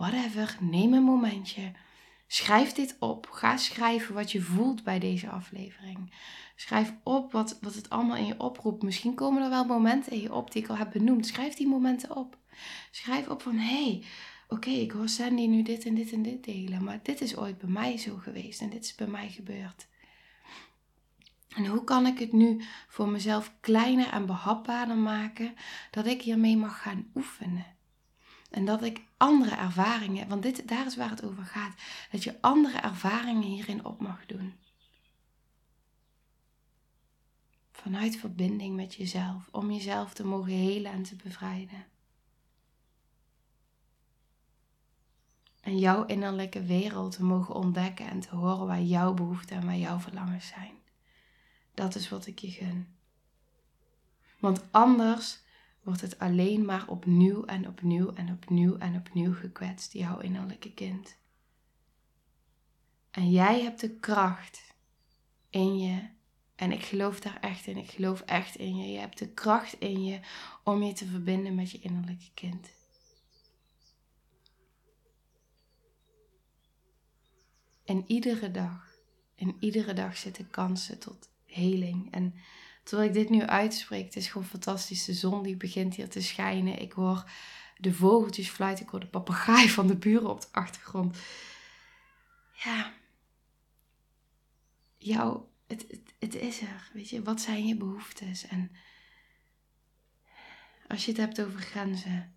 whatever, 0.00 0.56
neem 0.60 0.92
een 0.92 1.02
momentje. 1.02 1.72
Schrijf 2.26 2.72
dit 2.72 2.96
op. 2.98 3.28
Ga 3.30 3.56
schrijven 3.56 4.14
wat 4.14 4.32
je 4.32 4.40
voelt 4.40 4.82
bij 4.82 4.98
deze 4.98 5.28
aflevering. 5.28 6.12
Schrijf 6.56 6.94
op 7.02 7.32
wat, 7.32 7.58
wat 7.60 7.74
het 7.74 7.90
allemaal 7.90 8.16
in 8.16 8.26
je 8.26 8.40
oproept. 8.40 8.82
Misschien 8.82 9.14
komen 9.14 9.42
er 9.42 9.50
wel 9.50 9.64
momenten 9.64 10.12
in 10.12 10.20
je 10.20 10.34
op 10.34 10.52
die 10.52 10.62
ik 10.62 10.68
al 10.68 10.76
heb 10.76 10.90
benoemd. 10.90 11.26
Schrijf 11.26 11.54
die 11.54 11.68
momenten 11.68 12.16
op. 12.16 12.36
Schrijf 12.90 13.28
op 13.28 13.42
van 13.42 13.56
hé, 13.56 13.84
hey, 13.84 14.02
oké, 14.48 14.70
ik 14.70 14.90
hoor 14.90 15.08
Sandy 15.08 15.46
nu 15.46 15.62
dit 15.62 15.84
en 15.84 15.94
dit 15.94 16.12
en 16.12 16.22
dit 16.22 16.44
delen. 16.44 16.84
Maar 16.84 17.00
dit 17.02 17.20
is 17.20 17.36
ooit 17.36 17.58
bij 17.58 17.70
mij 17.70 17.96
zo 17.96 18.16
geweest 18.16 18.60
en 18.60 18.70
dit 18.70 18.84
is 18.84 18.94
bij 18.94 19.06
mij 19.06 19.28
gebeurd. 19.28 19.86
En 21.50 21.66
hoe 21.66 21.84
kan 21.84 22.06
ik 22.06 22.18
het 22.18 22.32
nu 22.32 22.62
voor 22.88 23.08
mezelf 23.08 23.52
kleiner 23.60 24.08
en 24.08 24.26
behapbaarder 24.26 24.96
maken 24.96 25.54
dat 25.90 26.06
ik 26.06 26.22
hiermee 26.22 26.56
mag 26.56 26.82
gaan 26.82 27.10
oefenen? 27.14 27.66
En 28.50 28.64
dat 28.64 28.82
ik 28.82 29.00
andere 29.16 29.54
ervaringen, 29.54 30.28
want 30.28 30.42
dit, 30.42 30.68
daar 30.68 30.86
is 30.86 30.96
waar 30.96 31.10
het 31.10 31.24
over 31.24 31.44
gaat, 31.44 31.74
dat 32.10 32.24
je 32.24 32.40
andere 32.40 32.78
ervaringen 32.78 33.42
hierin 33.42 33.84
op 33.84 34.00
mag 34.00 34.26
doen. 34.26 34.54
Vanuit 37.72 38.16
verbinding 38.16 38.76
met 38.76 38.94
jezelf, 38.94 39.48
om 39.50 39.70
jezelf 39.72 40.14
te 40.14 40.24
mogen 40.26 40.52
helen 40.52 40.92
en 40.92 41.02
te 41.02 41.16
bevrijden. 41.16 41.86
En 45.60 45.78
jouw 45.78 46.04
innerlijke 46.04 46.62
wereld 46.62 47.12
te 47.12 47.24
mogen 47.24 47.54
ontdekken 47.54 48.08
en 48.08 48.20
te 48.20 48.34
horen 48.34 48.66
waar 48.66 48.82
jouw 48.82 49.14
behoeften 49.14 49.56
en 49.56 49.66
waar 49.66 49.76
jouw 49.76 49.98
verlangens 49.98 50.46
zijn. 50.46 50.79
Dat 51.80 51.94
is 51.94 52.08
wat 52.08 52.26
ik 52.26 52.38
je 52.38 52.50
gun. 52.50 52.86
Want 54.38 54.72
anders 54.72 55.40
wordt 55.82 56.00
het 56.00 56.18
alleen 56.18 56.64
maar 56.64 56.88
opnieuw 56.88 57.44
en 57.44 57.68
opnieuw 57.68 58.12
en 58.12 58.32
opnieuw 58.32 58.76
en 58.76 58.96
opnieuw 58.96 59.34
gekwetst, 59.34 59.92
jouw 59.92 60.18
innerlijke 60.18 60.72
kind. 60.72 61.16
En 63.10 63.30
jij 63.30 63.62
hebt 63.62 63.80
de 63.80 63.90
kracht 63.90 64.74
in 65.50 65.78
je, 65.78 66.08
en 66.54 66.72
ik 66.72 66.84
geloof 66.84 67.20
daar 67.20 67.40
echt 67.40 67.66
in, 67.66 67.76
ik 67.76 67.90
geloof 67.90 68.20
echt 68.20 68.56
in 68.56 68.76
je, 68.76 68.92
je 68.92 68.98
hebt 68.98 69.18
de 69.18 69.28
kracht 69.28 69.72
in 69.78 70.04
je 70.04 70.20
om 70.64 70.82
je 70.82 70.92
te 70.92 71.06
verbinden 71.06 71.54
met 71.54 71.70
je 71.70 71.80
innerlijke 71.80 72.30
kind. 72.34 72.70
En 77.84 78.04
iedere 78.06 78.50
dag, 78.50 78.94
in 79.34 79.56
iedere 79.60 79.92
dag 79.92 80.16
zitten 80.16 80.50
kansen 80.50 80.98
tot 80.98 81.28
heling. 81.50 82.12
En 82.12 82.34
Terwijl 82.90 83.08
ik 83.08 83.14
dit 83.14 83.30
nu 83.30 83.42
uitspreek, 83.42 84.04
het 84.04 84.16
is 84.16 84.28
gewoon 84.28 84.46
fantastisch. 84.46 85.04
De 85.04 85.14
zon 85.14 85.42
die 85.42 85.56
begint 85.56 85.94
hier 85.94 86.08
te 86.08 86.22
schijnen. 86.22 86.80
Ik 86.80 86.92
hoor 86.92 87.30
de 87.78 87.94
vogeltjes 87.94 88.48
fluiten. 88.48 88.84
Ik 88.84 88.90
hoor 88.90 89.00
de 89.00 89.06
papegaai 89.06 89.68
van 89.68 89.86
de 89.86 89.96
buren 89.96 90.30
op 90.30 90.40
de 90.40 90.48
achtergrond. 90.50 91.16
Ja. 92.52 92.92
Jou, 94.96 95.42
het, 95.66 95.84
het, 95.88 96.14
het 96.18 96.34
is 96.34 96.60
er. 96.60 96.90
Weet 96.92 97.08
je, 97.08 97.22
wat 97.22 97.40
zijn 97.40 97.66
je 97.66 97.76
behoeftes? 97.76 98.46
En 98.46 98.70
als 100.88 101.04
je 101.04 101.10
het 101.10 101.20
hebt 101.20 101.42
over 101.42 101.60
grenzen, 101.60 102.34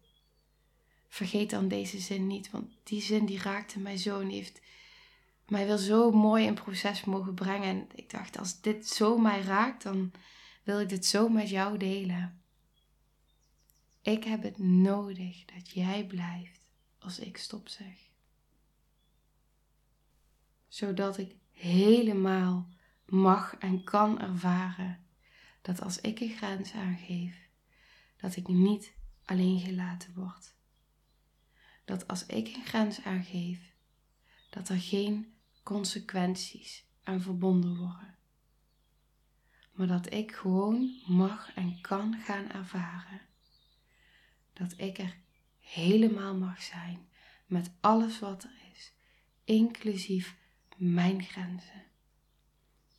vergeet 1.08 1.50
dan 1.50 1.68
deze 1.68 2.00
zin 2.00 2.28
niet. 2.28 2.52
Want 2.52 2.72
die 2.84 3.02
zin 3.02 3.26
die 3.26 3.42
raakte 3.42 3.80
mij 3.80 3.98
zo 3.98 4.20
en 4.20 4.28
die 4.28 4.52
mij 5.48 5.68
wel 5.68 5.78
zo 5.78 6.12
mooi 6.12 6.46
in 6.46 6.54
proces 6.54 7.04
mogen 7.04 7.34
brengen. 7.34 7.68
En 7.68 7.88
ik 7.96 8.10
dacht, 8.10 8.38
als 8.38 8.62
dit 8.62 8.88
zo 8.88 9.18
mij 9.18 9.42
raakt, 9.42 9.84
dan 9.84 10.12
wil 10.64 10.80
ik 10.80 10.90
dit 10.90 11.06
zo 11.06 11.30
met 11.30 11.50
jou 11.50 11.78
delen. 11.78 12.42
Ik 14.02 14.24
heb 14.24 14.44
het 14.44 14.58
nodig 14.58 15.46
dat 15.46 15.70
jij 15.70 16.06
blijft 16.06 16.68
als 17.00 17.20
ik 17.20 17.38
stop 17.38 17.68
zeg. 17.68 18.12
Zodat 20.68 21.18
ik 21.18 21.36
helemaal 21.52 22.70
mag 23.06 23.56
en 23.58 23.84
kan 23.84 24.20
ervaren 24.22 25.06
dat 25.62 25.82
als 25.82 26.02
ik 26.02 26.20
een 26.20 26.36
grens 26.36 26.74
aangeef, 26.74 27.36
dat 28.18 28.36
ik 28.36 28.48
niet 28.48 28.94
alleen 29.26 29.60
gelaten 29.60 30.14
word. 30.14 30.56
Dat 31.86 32.08
als 32.08 32.26
ik 32.26 32.48
een 32.48 32.66
grens 32.66 33.04
aangeef, 33.04 33.60
dat 34.50 34.70
er 34.70 34.80
geen 34.80 35.33
consequenties 35.64 36.86
aan 37.04 37.22
verbonden 37.22 37.78
worden 37.78 38.14
maar 39.74 39.88
dat 39.88 40.14
ik 40.14 40.32
gewoon 40.32 41.02
mag 41.06 41.54
en 41.56 41.82
kan 41.82 42.16
gaan 42.16 42.52
ervaren. 42.52 43.22
Dat 44.54 44.74
ik 44.78 44.98
er 44.98 45.18
helemaal 45.60 46.36
mag 46.36 46.62
zijn 46.62 47.08
met 47.46 47.72
alles 47.80 48.20
wat 48.20 48.44
er 48.44 48.56
is, 48.74 48.94
inclusief 49.44 50.38
mijn 50.78 51.24
grenzen. 51.24 51.84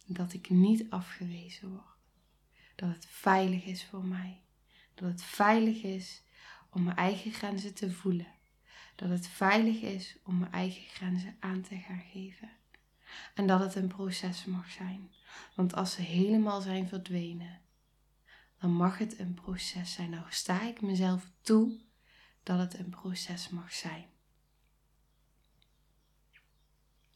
Dat 0.06 0.32
ik 0.32 0.50
niet 0.50 0.90
afgewezen 0.90 1.68
word. 1.70 1.96
Dat 2.74 2.88
het 2.88 3.06
veilig 3.06 3.64
is 3.64 3.84
voor 3.84 4.04
mij. 4.04 4.42
Dat 4.94 5.08
het 5.08 5.22
veilig 5.22 5.82
is 5.82 6.22
om 6.70 6.82
mijn 6.82 6.96
eigen 6.96 7.32
grenzen 7.32 7.74
te 7.74 7.92
voelen. 7.92 8.32
Dat 8.94 9.08
het 9.08 9.26
veilig 9.26 9.80
is 9.80 10.16
om 10.24 10.38
mijn 10.38 10.52
eigen 10.52 10.82
grenzen 10.82 11.36
aan 11.40 11.62
te 11.62 11.76
gaan 11.76 12.02
geven. 12.12 12.50
En 13.34 13.46
dat 13.46 13.60
het 13.60 13.74
een 13.74 13.88
proces 13.88 14.44
mag 14.44 14.70
zijn. 14.70 15.10
Want 15.54 15.74
als 15.74 15.92
ze 15.92 16.02
helemaal 16.02 16.60
zijn 16.60 16.88
verdwenen, 16.88 17.60
dan 18.58 18.72
mag 18.72 18.98
het 18.98 19.18
een 19.18 19.34
proces 19.34 19.92
zijn. 19.92 20.10
Nou 20.10 20.24
sta 20.28 20.62
ik 20.62 20.80
mezelf 20.80 21.30
toe 21.40 21.80
dat 22.42 22.58
het 22.58 22.78
een 22.78 22.90
proces 22.90 23.48
mag 23.48 23.72
zijn. 23.72 24.06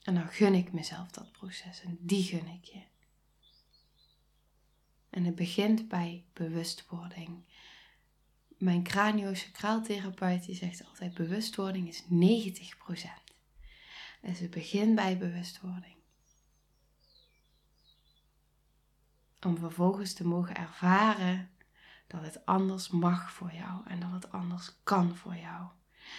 En 0.02 0.14
dan 0.14 0.28
gun 0.28 0.54
ik 0.54 0.72
mezelf 0.72 1.10
dat 1.10 1.32
proces 1.32 1.82
en 1.82 1.98
die 2.00 2.22
gun 2.22 2.46
ik 2.46 2.64
je. 2.64 2.82
En 5.10 5.24
het 5.24 5.34
begint 5.34 5.88
bij 5.88 6.24
bewustwording. 6.32 7.44
Mijn 8.58 8.82
craniosacraaltherapeut 8.82 10.44
die 10.44 10.54
zegt 10.54 10.86
altijd 10.86 11.14
bewustwording 11.14 11.88
is 11.88 12.02
90%. 12.02 12.06
Dus 14.20 14.38
het 14.38 14.50
begint 14.50 14.94
bij 14.94 15.18
bewustwording. 15.18 15.96
Om 19.40 19.58
vervolgens 19.58 20.12
te 20.12 20.26
mogen 20.26 20.56
ervaren 20.56 21.50
dat 22.06 22.22
het 22.22 22.46
anders 22.46 22.88
mag 22.88 23.32
voor 23.32 23.52
jou 23.52 23.86
en 23.86 24.00
dat 24.00 24.12
het 24.12 24.32
anders 24.32 24.72
kan 24.82 25.16
voor 25.16 25.36
jou. 25.36 25.66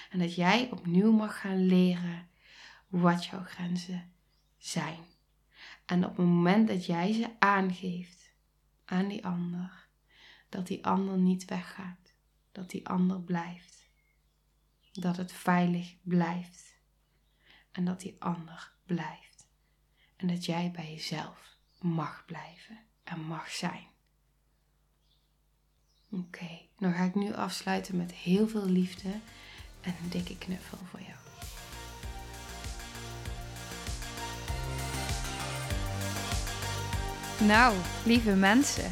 En 0.09 0.19
dat 0.19 0.35
jij 0.35 0.71
opnieuw 0.71 1.11
mag 1.11 1.39
gaan 1.39 1.65
leren 1.65 2.27
wat 2.87 3.25
jouw 3.25 3.43
grenzen 3.43 4.11
zijn. 4.57 4.99
En 5.85 6.05
op 6.05 6.17
het 6.17 6.25
moment 6.25 6.67
dat 6.67 6.85
jij 6.85 7.13
ze 7.13 7.29
aangeeft 7.39 8.33
aan 8.85 9.07
die 9.07 9.25
ander, 9.25 9.87
dat 10.49 10.67
die 10.67 10.85
ander 10.85 11.17
niet 11.17 11.45
weggaat, 11.45 12.08
dat 12.51 12.69
die 12.69 12.87
ander 12.87 13.21
blijft, 13.21 13.89
dat 14.91 15.17
het 15.17 15.31
veilig 15.31 15.95
blijft 16.01 16.75
en 17.71 17.85
dat 17.85 18.01
die 18.01 18.15
ander 18.19 18.73
blijft. 18.85 19.47
En 20.15 20.27
dat 20.27 20.45
jij 20.45 20.71
bij 20.71 20.91
jezelf 20.91 21.57
mag 21.79 22.25
blijven 22.25 22.79
en 23.03 23.19
mag 23.19 23.49
zijn. 23.49 23.87
Oké, 26.11 26.61
dan 26.77 26.93
ga 26.93 27.03
ik 27.03 27.15
nu 27.15 27.33
afsluiten 27.33 27.97
met 27.97 28.11
heel 28.11 28.47
veel 28.47 28.65
liefde 28.65 29.09
en 29.81 29.95
een 30.03 30.09
dikke 30.09 30.37
knuffel 30.37 30.77
voor 30.77 30.99
jou. 30.99 31.17
Nou, 37.47 37.77
lieve 38.05 38.35
mensen, 38.35 38.91